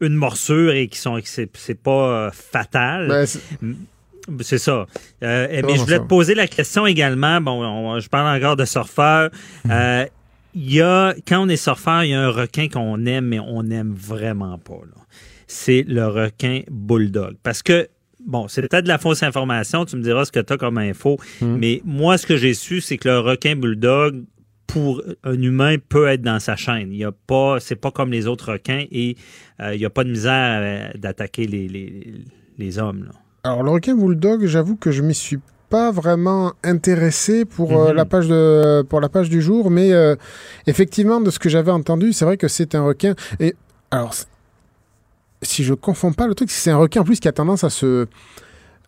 une 0.00 0.14
morsure 0.14 0.72
et 0.72 0.88
qui 0.88 0.98
sont 0.98 1.18
c'est 1.24 1.80
pas 1.80 2.26
euh, 2.26 2.30
fatal. 2.32 3.08
Ben, 3.08 3.26
c'est- 3.26 4.58
ça. 4.58 4.86
Euh, 5.22 5.46
mais 5.64 5.74
je 5.76 5.80
voulais 5.80 5.98
te 5.98 6.04
poser 6.04 6.34
la 6.34 6.46
question 6.46 6.86
également. 6.86 7.40
Bon, 7.40 7.64
on- 7.64 7.98
je 8.00 8.08
parle 8.08 8.36
encore 8.36 8.56
de 8.56 8.64
surfeurs. 8.64 9.30
Euh, 9.70 10.06
Il 10.54 10.72
y 10.72 10.80
a, 10.80 11.14
quand 11.26 11.44
on 11.44 11.48
est 11.48 11.56
surfeur, 11.56 12.04
il 12.04 12.10
y 12.10 12.14
a 12.14 12.20
un 12.22 12.30
requin 12.30 12.68
qu'on 12.68 13.04
aime, 13.06 13.26
mais 13.26 13.38
on 13.40 13.62
n'aime 13.62 13.92
vraiment 13.94 14.58
pas. 14.58 14.74
là. 14.84 15.02
C'est 15.46 15.84
le 15.86 16.06
requin 16.06 16.60
bulldog. 16.70 17.36
Parce 17.42 17.62
que, 17.62 17.88
bon, 18.24 18.48
c'est 18.48 18.62
peut-être 18.62 18.84
de 18.84 18.88
la 18.88 18.98
fausse 18.98 19.22
information. 19.22 19.84
Tu 19.84 19.96
me 19.96 20.02
diras 20.02 20.24
ce 20.24 20.32
que 20.32 20.40
tu 20.40 20.52
as 20.52 20.56
comme 20.56 20.78
info. 20.78 21.18
Mhm. 21.40 21.56
Mais 21.58 21.82
moi, 21.84 22.18
ce 22.18 22.26
que 22.26 22.36
j'ai 22.36 22.54
su, 22.54 22.80
c'est 22.80 22.98
que 22.98 23.08
le 23.08 23.18
requin 23.20 23.56
bulldog, 23.56 24.24
pour 24.66 25.02
un 25.24 25.40
humain, 25.40 25.76
peut 25.88 26.06
être 26.08 26.22
dans 26.22 26.38
sa 26.40 26.56
chaîne. 26.56 26.92
Il 26.92 26.98
y 26.98 27.04
a 27.04 27.12
pas, 27.12 27.58
c'est 27.60 27.76
pas 27.76 27.90
comme 27.90 28.10
les 28.10 28.26
autres 28.26 28.52
requins 28.52 28.84
et 28.90 29.16
euh, 29.60 29.74
il 29.74 29.78
n'y 29.78 29.84
a 29.84 29.90
pas 29.90 30.04
de 30.04 30.10
misère 30.10 30.60
euh, 30.62 30.98
d'attaquer 30.98 31.46
les, 31.46 31.68
les, 31.68 32.14
les 32.56 32.78
hommes. 32.78 33.04
Là. 33.04 33.10
Alors, 33.44 33.62
le 33.62 33.70
requin 33.70 33.94
bulldog, 33.94 34.46
j'avoue 34.46 34.76
que 34.76 34.90
je 34.90 35.02
m'y 35.02 35.14
suis 35.14 35.38
pas 35.72 35.90
vraiment 35.90 36.52
intéressé 36.62 37.46
pour, 37.46 37.72
euh, 37.72 37.88
Mhm. 37.90 37.96
la, 37.96 38.04
page 38.04 38.28
de, 38.28 38.82
pour 38.88 39.00
la 39.00 39.08
page 39.08 39.30
du 39.30 39.40
jour, 39.40 39.70
mais 39.70 39.90
euh, 39.92 40.14
effectivement, 40.66 41.20
de 41.20 41.30
ce 41.30 41.38
que 41.38 41.48
j'avais 41.48 41.70
entendu, 41.72 42.12
c'est 42.12 42.26
vrai 42.26 42.36
que 42.36 42.46
c'est 42.46 42.74
un 42.74 42.82
requin. 42.84 43.14
Et 43.40 43.54
alors, 43.90 44.12
si 45.40 45.64
je 45.64 45.72
confonds 45.74 46.12
pas 46.12 46.26
le 46.26 46.34
truc, 46.34 46.50
c'est 46.50 46.70
un 46.70 46.76
requin 46.76 47.00
en 47.00 47.04
plus 47.04 47.18
qui 47.20 47.28
a 47.28 47.32
tendance 47.32 47.64
à 47.64 47.70
se. 47.70 48.06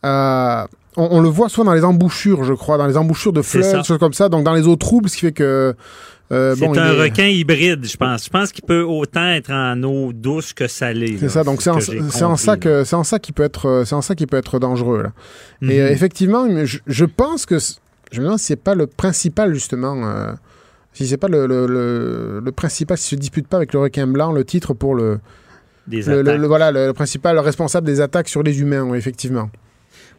à, 0.03 0.69
on, 0.97 1.09
on 1.17 1.21
le 1.21 1.29
voit 1.29 1.49
souvent 1.49 1.65
dans 1.65 1.75
les 1.75 1.85
embouchures, 1.85 2.45
je 2.45 2.53
crois, 2.53 2.77
dans 2.79 2.87
les 2.87 2.97
embouchures 2.97 3.33
de 3.33 3.43
fleuves, 3.43 3.83
choses 3.85 3.99
comme 3.99 4.13
ça, 4.13 4.29
donc 4.29 4.45
dans 4.45 4.53
les 4.55 4.67
eaux 4.69 4.77
troubles, 4.77 5.09
ce 5.09 5.15
qui 5.17 5.23
fait 5.23 5.33
que. 5.33 5.75
Euh, 6.33 6.55
C'est 6.57 6.67
bon, 6.67 6.77
un 6.79 6.95
est- 6.95 7.01
requin 7.03 7.27
hybride, 7.27 7.87
je 7.87 7.97
pense. 7.97 8.25
Je 8.25 8.31
pense 8.31 8.51
qu'il 8.53 8.65
peut 8.65 8.83
autant 8.83 9.27
être 9.29 9.53
en 9.53 9.83
eau 9.83 10.13
douce 10.13 10.53
que 10.53 10.67
salée. 10.67 11.17
C'est 11.19 11.29
ça, 11.29 11.45
donc 11.45 11.61
c'est 11.63 11.71
ce 11.81 12.25
en, 12.25 12.37
ça 12.37 12.53
là. 12.53 12.57
que 12.57 12.85
c'est 12.85 12.97
en 12.97 13.05
ça 13.05 13.19
qu'il 13.19 13.35
peut 13.35 13.43
être 13.43 13.67
euh, 13.67 13.85
c'est 13.85 13.95
en 13.95 14.03
ça 14.03 14.15
qu'il 14.15 14.27
peut 14.27 14.37
être 14.39 14.59
dangereux 14.59 15.03
là. 15.03 15.13
Mhm. 15.61 15.71
Et 15.71 15.81
euh, 15.81 15.91
effectivement, 15.91 16.47
je, 16.65 16.79
je 16.87 17.05
pense 17.05 17.45
que 17.47 17.59
je 17.59 18.21
me 18.21 18.25
demande 18.25 18.39
si 18.39 18.47
c'est 18.47 18.57
pas 18.57 18.75
le 18.75 18.87
principal 18.87 19.53
justement, 19.55 20.03
euh, 20.07 20.33
si 20.93 21.07
c'est 21.07 21.17
pas 21.19 21.29
le, 21.29 21.47
le, 21.47 21.67
le, 21.67 22.41
le 22.45 22.53
principal, 22.53 22.97
si 22.97 23.09
se 23.11 23.15
dispute 23.17 23.47
pas 23.49 23.57
avec 23.59 23.73
le 23.73 23.81
requin 23.81 24.07
blanc 24.07 24.33
le 24.33 24.45
titre 24.45 24.73
pour 24.75 24.95
le, 24.95 25.19
Des 25.87 26.03
le, 26.03 26.23
le- 26.23 26.31
attaques. 26.31 26.41
le- 26.41 26.47
voilà 26.47 26.71
le, 26.73 26.87
le 26.87 26.93
principal 26.95 27.39
responsable 27.39 27.87
des 27.87 28.01
attaques 28.01 28.29
sur 28.29 28.43
les 28.43 28.61
humains, 28.61 28.83
oui, 28.85 28.97
effectivement. 28.97 29.51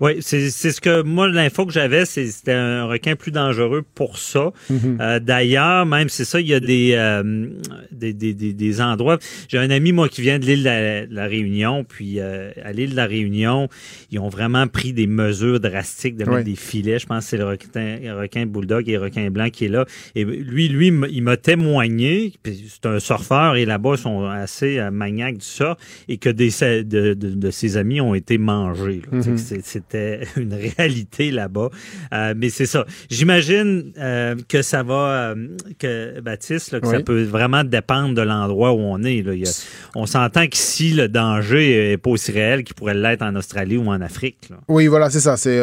Oui, 0.02 0.18
c'est 0.22 0.50
c'est 0.50 0.72
ce 0.72 0.82
que 0.82 1.02
moi, 1.04 1.28
l'info 1.28 1.66
que 1.66 1.72
j'avais, 1.74 2.06
c'est 2.06 2.28
c'était 2.28 2.52
un 2.54 2.86
requin 2.86 3.16
plus 3.16 3.32
dangereux 3.32 3.84
pour 3.96 4.18
ça. 4.18 4.52
Mhm. 4.70 4.98
Euh, 5.00 5.20
D'ailleurs, 5.20 5.86
même 5.86 6.10
c'est 6.10 6.26
ça, 6.26 6.40
il 6.42 6.48
y 6.48 6.54
a 6.54 6.60
des, 6.60 6.92
euh, 6.94 7.48
des, 7.92 8.14
des, 8.14 8.34
des, 8.34 8.54
des 8.54 8.82
endroits. 8.82 9.18
J'ai 9.48 9.58
un 9.58 9.70
ami, 9.70 9.92
moi, 9.92 10.10
qui 10.10 10.22
vient 10.22 10.40
de 10.40 10.46
l'île 10.46 10.60
de 10.60 10.66
la, 10.66 11.06
de 11.08 11.14
la 11.16 11.26
Réunion, 11.28 11.84
puis 11.84 12.20
euh, 12.20 12.52
à 12.64 12.72
l'île 12.74 12.92
de 12.92 12.96
la 12.96 13.06
Réunion, 13.06 13.70
ils 14.12 14.20
ont 14.20 14.30
vraiment 14.30 14.68
pris 14.68 14.92
des 14.94 15.08
mesures 15.08 15.60
drastiques 15.60 16.18
de 16.18 16.26
mettre 16.26 16.44
des 16.44 16.56
filets. 16.56 17.00
Je 17.00 17.06
pense 17.06 17.24
que 17.24 17.30
c'est 17.32 17.38
le 17.38 17.46
requin, 17.46 17.98
le 18.02 18.14
requin 18.20 18.46
bulldog 18.46 18.90
et 18.90 18.94
le 18.94 19.00
requin 19.00 19.30
blanc 19.32 19.50
qui 19.50 19.66
est 19.66 19.70
là. 19.70 19.86
Et 20.16 20.24
lui, 20.26 20.68
lui, 20.68 20.88
il 21.10 21.24
m'a 21.24 21.38
témoigné, 21.38 22.34
c'est 22.44 22.86
un 22.86 23.00
surfeur, 23.00 23.56
et 23.56 23.66
là-bas, 23.66 23.92
ils 23.96 23.98
sont 24.02 24.26
assez 24.26 24.78
euh, 24.80 24.92
maniaques 24.92 25.38
du 25.38 25.46
surf, 25.46 25.78
et 26.08 26.18
que 26.18 26.30
des, 26.30 26.50
de, 26.84 27.14
de, 27.14 27.30
de 27.30 27.52
ses 27.52 27.78
amis 27.78 28.02
ont 28.02 28.14
été 28.14 28.38
mangés. 28.38 29.02
Mhm. 29.12 29.38
c'est- 29.38 29.85
C'était 29.88 30.22
une 30.38 30.54
réalité 30.54 31.32
là-bas. 31.32 31.70
Euh, 32.14 32.34
mais 32.36 32.50
c'est 32.50 32.66
ça. 32.66 32.86
J'imagine 33.10 33.92
euh, 34.00 34.36
que 34.50 34.62
ça 34.62 34.84
va, 34.84 35.32
euh, 35.34 35.48
que 35.80 36.20
Baptiste, 36.22 36.72
là, 36.72 36.80
que 36.80 36.88
ça 36.88 37.00
peut 37.02 37.24
vraiment 37.24 37.64
dépendre 37.64 38.16
de 38.16 38.22
l'endroit 38.22 38.74
où 38.74 38.80
on 38.80 39.04
est. 39.04 39.22
Là. 39.22 39.34
Il 39.34 39.42
y 39.46 39.48
a- 39.48 39.64
on 39.96 40.06
s'entend 40.06 40.48
qu'ici, 40.48 40.92
le 40.92 41.08
danger 41.08 41.92
est 41.92 41.98
pas 41.98 42.10
aussi 42.10 42.32
réel 42.32 42.64
qu'il 42.64 42.76
pourrait 42.76 42.94
l'être 42.96 43.22
en 43.22 43.36
Australie 43.36 43.78
ou 43.78 43.88
en 43.88 44.02
Afrique. 44.02 44.50
là. 44.50 44.58
Oui, 44.68 44.88
voilà, 44.88 45.10
c'est 45.10 45.20
ça. 45.20 45.38
C'est. 45.38 45.60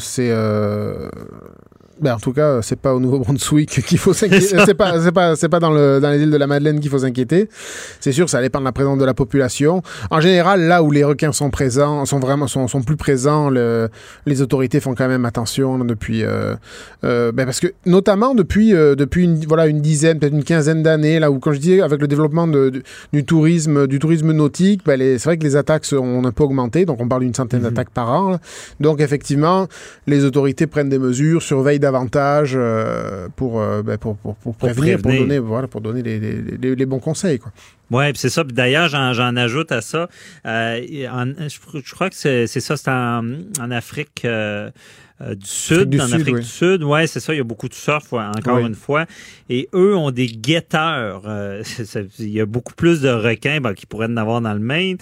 c'est 0.00 0.32
ben, 2.00 2.14
en 2.14 2.18
tout 2.18 2.32
cas, 2.32 2.60
c'est 2.62 2.78
pas 2.78 2.94
au 2.94 3.00
Nouveau-Brunswick 3.00 3.82
qu'il 3.86 3.98
faut 3.98 4.12
s'inquiéter. 4.12 4.56
C'est 4.64 4.74
pas, 4.74 5.00
c'est 5.00 5.12
pas, 5.12 5.36
c'est 5.36 5.48
pas 5.48 5.60
dans, 5.60 5.70
le, 5.70 6.00
dans 6.00 6.10
les 6.10 6.22
îles 6.22 6.30
de 6.30 6.36
la 6.36 6.46
Madeleine 6.46 6.80
qu'il 6.80 6.90
faut 6.90 6.98
s'inquiéter. 6.98 7.48
C'est 8.00 8.12
sûr, 8.12 8.28
ça 8.28 8.40
dépend 8.40 8.60
de 8.60 8.64
la 8.64 8.72
présence 8.72 8.98
de 8.98 9.04
la 9.04 9.14
population. 9.14 9.82
En 10.10 10.20
général, 10.20 10.62
là 10.62 10.82
où 10.82 10.90
les 10.90 11.04
requins 11.04 11.32
sont 11.32 11.50
présents, 11.50 12.04
sont 12.04 12.18
vraiment, 12.20 12.46
sont, 12.46 12.68
sont 12.68 12.82
plus 12.82 12.96
présents, 12.96 13.50
le- 13.50 13.88
les 14.26 14.42
autorités 14.42 14.80
font 14.80 14.94
quand 14.94 15.08
même 15.08 15.24
attention 15.24 15.78
depuis, 15.84 16.22
euh, 16.24 16.54
euh, 17.04 17.32
ben, 17.32 17.44
parce 17.44 17.60
que 17.60 17.68
notamment 17.86 18.34
depuis, 18.34 18.74
euh, 18.74 18.94
depuis 18.94 19.24
une, 19.24 19.40
voilà, 19.46 19.66
une 19.66 19.80
dizaine, 19.80 20.18
peut-être 20.18 20.32
une 20.34 20.44
quinzaine 20.44 20.82
d'années, 20.82 21.18
là 21.18 21.30
où, 21.30 21.38
quand 21.38 21.52
je 21.52 21.58
dis 21.58 21.80
avec 21.80 22.00
le 22.00 22.08
développement 22.08 22.46
de, 22.46 22.70
de- 22.70 22.82
du 23.12 23.24
tourisme, 23.24 23.86
du 23.86 23.98
tourisme 23.98 24.32
nautique, 24.32 24.82
ben, 24.84 24.98
c'est 25.00 25.24
vrai 25.24 25.36
que 25.38 25.44
les 25.44 25.56
attaques 25.56 25.86
ont 25.92 26.24
un 26.24 26.32
peu 26.32 26.44
augmenté. 26.44 26.84
Donc, 26.84 27.00
on 27.00 27.08
parle 27.08 27.22
d'une 27.22 27.34
centaine 27.34 27.60
Mhm. 27.60 27.70
d'attaques 27.70 27.90
par 27.90 28.10
an. 28.10 28.30
là. 28.30 28.38
Donc, 28.80 29.00
effectivement, 29.00 29.66
les 30.06 30.24
autorités 30.24 30.66
prennent 30.66 30.88
des 30.88 30.98
mesures, 30.98 31.42
surveillent 31.42 31.78
davantage 31.92 32.52
euh, 32.54 33.28
pour, 33.36 33.60
euh, 33.60 33.82
ben, 33.82 33.96
pour, 33.98 34.16
pour, 34.16 34.36
pour 34.36 34.54
prévenir, 34.56 34.96
pour 34.96 35.02
prévenir. 35.10 35.22
donner, 35.26 35.38
voilà, 35.38 35.68
pour 35.68 35.80
donner 35.80 36.02
les, 36.02 36.18
les- 36.20 36.42
les- 36.62 36.74
les 36.76 36.86
bons 36.86 37.00
conseils. 37.00 37.38
Quoi. 37.38 37.52
Oui, 37.90 38.04
c'est 38.14 38.28
ça. 38.28 38.44
D'ailleurs, 38.44 38.88
j'en, 38.88 39.36
ajoute 39.36 39.72
à 39.72 39.80
ça. 39.80 40.08
euh, 40.46 41.06
en- 41.10 41.48
je, 41.48 41.58
je 41.84 41.94
crois 41.94 42.10
que 42.10 42.16
c'est, 42.16 42.46
c'est 42.46 42.60
ça, 42.60 42.76
c'est 42.76 42.90
en, 42.90 43.22
en 43.60 43.70
Afrique 43.70 44.22
euh, 44.24 44.70
euh, 45.20 45.34
du 45.34 45.46
Sud. 45.46 45.90
du 45.90 46.00
en 46.00 46.12
Afrique 46.12 46.34
oui. 46.36 46.40
du 46.42 46.46
Sud, 46.46 46.82
ouais, 46.84 47.06
c'est 47.06 47.20
ça. 47.20 47.34
Il 47.34 47.38
y 47.38 47.40
a 47.40 47.44
beaucoup 47.44 47.68
de 47.68 47.74
surf, 47.74 48.12
ouais, 48.12 48.22
encore 48.22 48.58
Oui. 48.58 48.66
une 48.68 48.74
fois. 48.74 49.04
Et 49.50 49.68
eux 49.74 49.96
ont 49.96 50.10
des 50.10 50.26
guetteurs. 50.28 51.22
euh, 51.26 51.62
il 52.18 52.28
y 52.30 52.40
a 52.40 52.46
beaucoup 52.46 52.74
plus 52.74 53.00
de 53.00 53.08
requins 53.08 53.60
ben, 53.60 53.74
qui 53.74 53.86
pourraient 53.86 54.06
en 54.06 54.16
avoir 54.16 54.40
dans 54.40 54.52
le 54.52 54.60
Maine, 54.60 54.96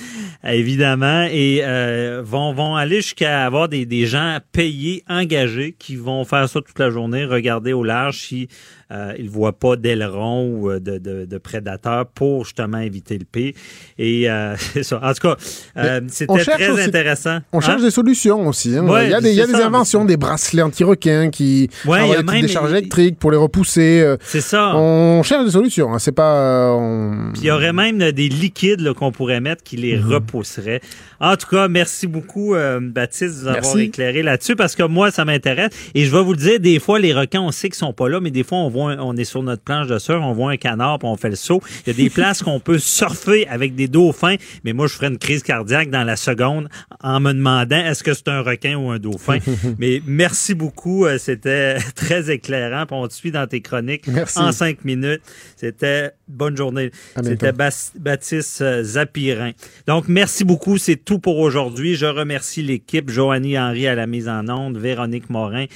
évidemment. 0.44 1.26
Et 1.30 1.60
euh, 1.62 2.22
vont, 2.24 2.52
vont 2.54 2.76
aller 2.76 2.96
jusqu'à 2.96 3.44
avoir 3.44 3.68
des, 3.68 3.86
des 3.86 4.06
gens 4.06 4.38
payés, 4.52 5.02
engagés, 5.08 5.74
qui 5.78 5.96
vont 5.96 6.24
faire 6.24 6.48
ça 6.48 6.60
toute 6.60 6.78
la 6.78 6.90
journée, 6.90 7.24
regarder 7.24 7.72
au 7.72 7.84
large 7.84 8.18
si 8.18 8.48
euh, 8.92 9.12
ils 9.18 9.28
voient 9.28 9.58
pas 9.58 9.76
d'ailerons 9.76 10.48
ou 10.48 10.70
euh, 10.70 10.78
de, 10.80 10.98
de, 10.98 11.24
de 11.24 11.38
prédateurs 11.38 12.06
pour 12.06 12.44
justement 12.44 12.78
éviter 12.78 13.18
le 13.18 13.24
pire. 13.24 13.52
Et 13.98 14.30
euh, 14.30 14.54
c'est 14.72 14.82
ça. 14.82 15.00
En 15.02 15.12
tout 15.12 15.28
cas, 15.28 15.36
euh, 15.76 16.00
c'était 16.08 16.36
très 16.38 16.68
aussi- 16.68 16.82
intéressant. 16.82 17.38
On 17.52 17.58
Hein? 17.58 17.60
cherche 17.62 17.82
des 17.82 17.90
solutions 17.90 18.46
aussi. 18.46 18.76
hein. 18.76 18.86
Ouais, 18.86 19.06
il 19.06 19.10
y 19.10 19.14
a 19.14 19.20
des, 19.20 19.30
il 19.30 19.36
y 19.36 19.40
a 19.40 19.46
des 19.46 19.52
ça, 19.52 19.66
inventions, 19.66 20.04
des 20.04 20.16
bracelets 20.16 20.62
anti-requins 20.62 21.30
qui 21.30 21.68
Ouais, 21.84 22.08
il 22.08 22.14
a 22.14 22.22
des 22.22 22.32
même- 22.32 22.42
décharges 22.42 22.70
électriques 22.72 23.18
pour 23.18 23.30
les 23.30 23.36
repousser. 23.36 24.00
euh, 24.02 24.16
C'est 24.22 24.40
ça. 24.40 24.76
On 24.76 25.22
cherche 25.22 25.44
des 25.46 25.50
solutions. 25.52 25.92
hein. 25.92 25.98
C'est 25.98 26.12
pas. 26.12 26.34
euh, 26.36 26.70
on- 26.72 27.32
Puis 27.32 27.42
il 27.42 27.46
y 27.46 27.50
aurait 27.50 27.72
même 27.72 27.98
des 28.12 28.28
liquides 28.28 28.92
qu'on 28.92 29.10
pourrait 29.12 29.40
mettre 29.40 29.62
qui 29.62 29.76
les 29.76 29.96
Mhm. 29.96 30.12
repousseraient. 30.12 30.80
En 31.18 31.36
tout 31.36 31.46
cas, 31.48 31.66
merci 31.68 32.06
beaucoup, 32.06 32.54
euh, 32.54 32.78
Baptiste, 32.80 33.38
de 33.40 33.48
nous 33.50 33.56
avoir 33.56 33.78
éclairé 33.78 34.22
là-dessus 34.22 34.54
parce 34.54 34.74
que 34.74 34.82
moi, 34.82 35.10
ça 35.10 35.24
m'intéresse. 35.24 35.70
Et 35.94 36.04
je 36.04 36.10
vais 36.14 36.22
vous 36.22 36.32
le 36.32 36.38
dire, 36.38 36.60
des 36.60 36.78
fois, 36.78 36.98
les 36.98 37.12
requins, 37.14 37.40
on 37.40 37.50
sait 37.50 37.68
qu'ils 37.68 37.76
sont 37.76 37.92
pas 37.92 38.08
là, 38.08 38.20
mais 38.20 38.30
des 38.30 38.42
fois, 38.44 38.58
on 38.58 38.68
voit, 38.76 38.92
un- 38.92 38.98
on 39.00 39.16
est 39.16 39.24
sur 39.24 39.42
notre 39.42 39.62
planche 39.62 39.88
de 39.88 39.98
surf, 39.98 40.20
on 40.22 40.32
voit 40.32 40.52
un 40.52 40.56
canard, 40.56 40.98
puis 40.98 41.08
on 41.08 41.16
fait 41.16 41.30
le 41.30 41.36
saut. 41.36 41.60
Il 41.86 41.88
y 41.88 41.90
a 41.90 42.04
des 42.04 42.10
places 42.16 42.42
qu'on 42.42 42.60
peut 42.60 42.78
surfer 42.78 43.46
avec 43.48 43.74
des 43.74 43.88
dauphins, 43.88 44.36
mais 44.64 44.72
moi, 44.72 44.86
je 44.86 44.94
ferais 44.94 45.08
une 45.08 45.18
crise 45.18 45.42
cardiaque 45.42 45.90
dans 45.90 46.04
la 46.04 46.16
seconde 46.16 46.68
en 47.02 47.20
me 47.20 47.32
demandant 47.32 47.76
est-ce 47.76 48.02
que 48.02 48.14
c'est 48.14 48.28
un 48.28 48.42
requin 48.42 48.76
ou 48.76 48.90
un 48.90 48.98
dauphin? 48.98 49.38
mais 49.78 50.02
merci 50.06 50.54
beaucoup, 50.54 51.06
euh, 51.06 51.18
c'était 51.18 51.76
très 51.94 52.30
éclairant. 52.30 52.86
Puis 52.86 52.96
on 52.96 53.08
te 53.08 53.14
suit 53.14 53.30
dans 53.30 53.46
tes 53.46 53.60
chroniques 53.60 54.06
Merci. 54.08 54.38
en 54.38 54.52
cinq 54.52 54.84
minutes. 54.84 55.22
C'était 55.56 56.10
bonne 56.28 56.56
journée. 56.56 56.90
C'était 57.22 57.52
Baptiste 57.52 58.60
euh, 58.60 58.82
Zapirin. 58.82 59.52
Donc, 59.86 60.08
merci 60.08 60.44
beaucoup. 60.44 60.78
C'est 60.78 60.96
tout 60.96 61.18
pour 61.18 61.38
aujourd'hui. 61.38 61.94
Je 61.94 62.06
remercie 62.06 62.62
l'équipe, 62.62 63.10
Joanie 63.10 63.58
Henry 63.58 63.86
à 63.86 63.94
la 63.94 64.06
mise 64.06 64.28
en 64.28 64.48
onde, 64.48 64.78
Véronique 64.78 65.30
Morin 65.30 65.64
euh, 65.64 65.66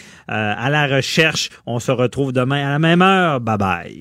à 0.56 0.70
la 0.70 0.86
recherche. 0.86 1.50
On 1.66 1.78
se 1.78 1.92
retrouve 1.92 2.32
demain 2.32 2.66
à 2.66 2.70
la 2.70 2.78
même 2.78 3.02
heure. 3.02 3.40
Bye 3.40 3.58
bye. 3.58 3.98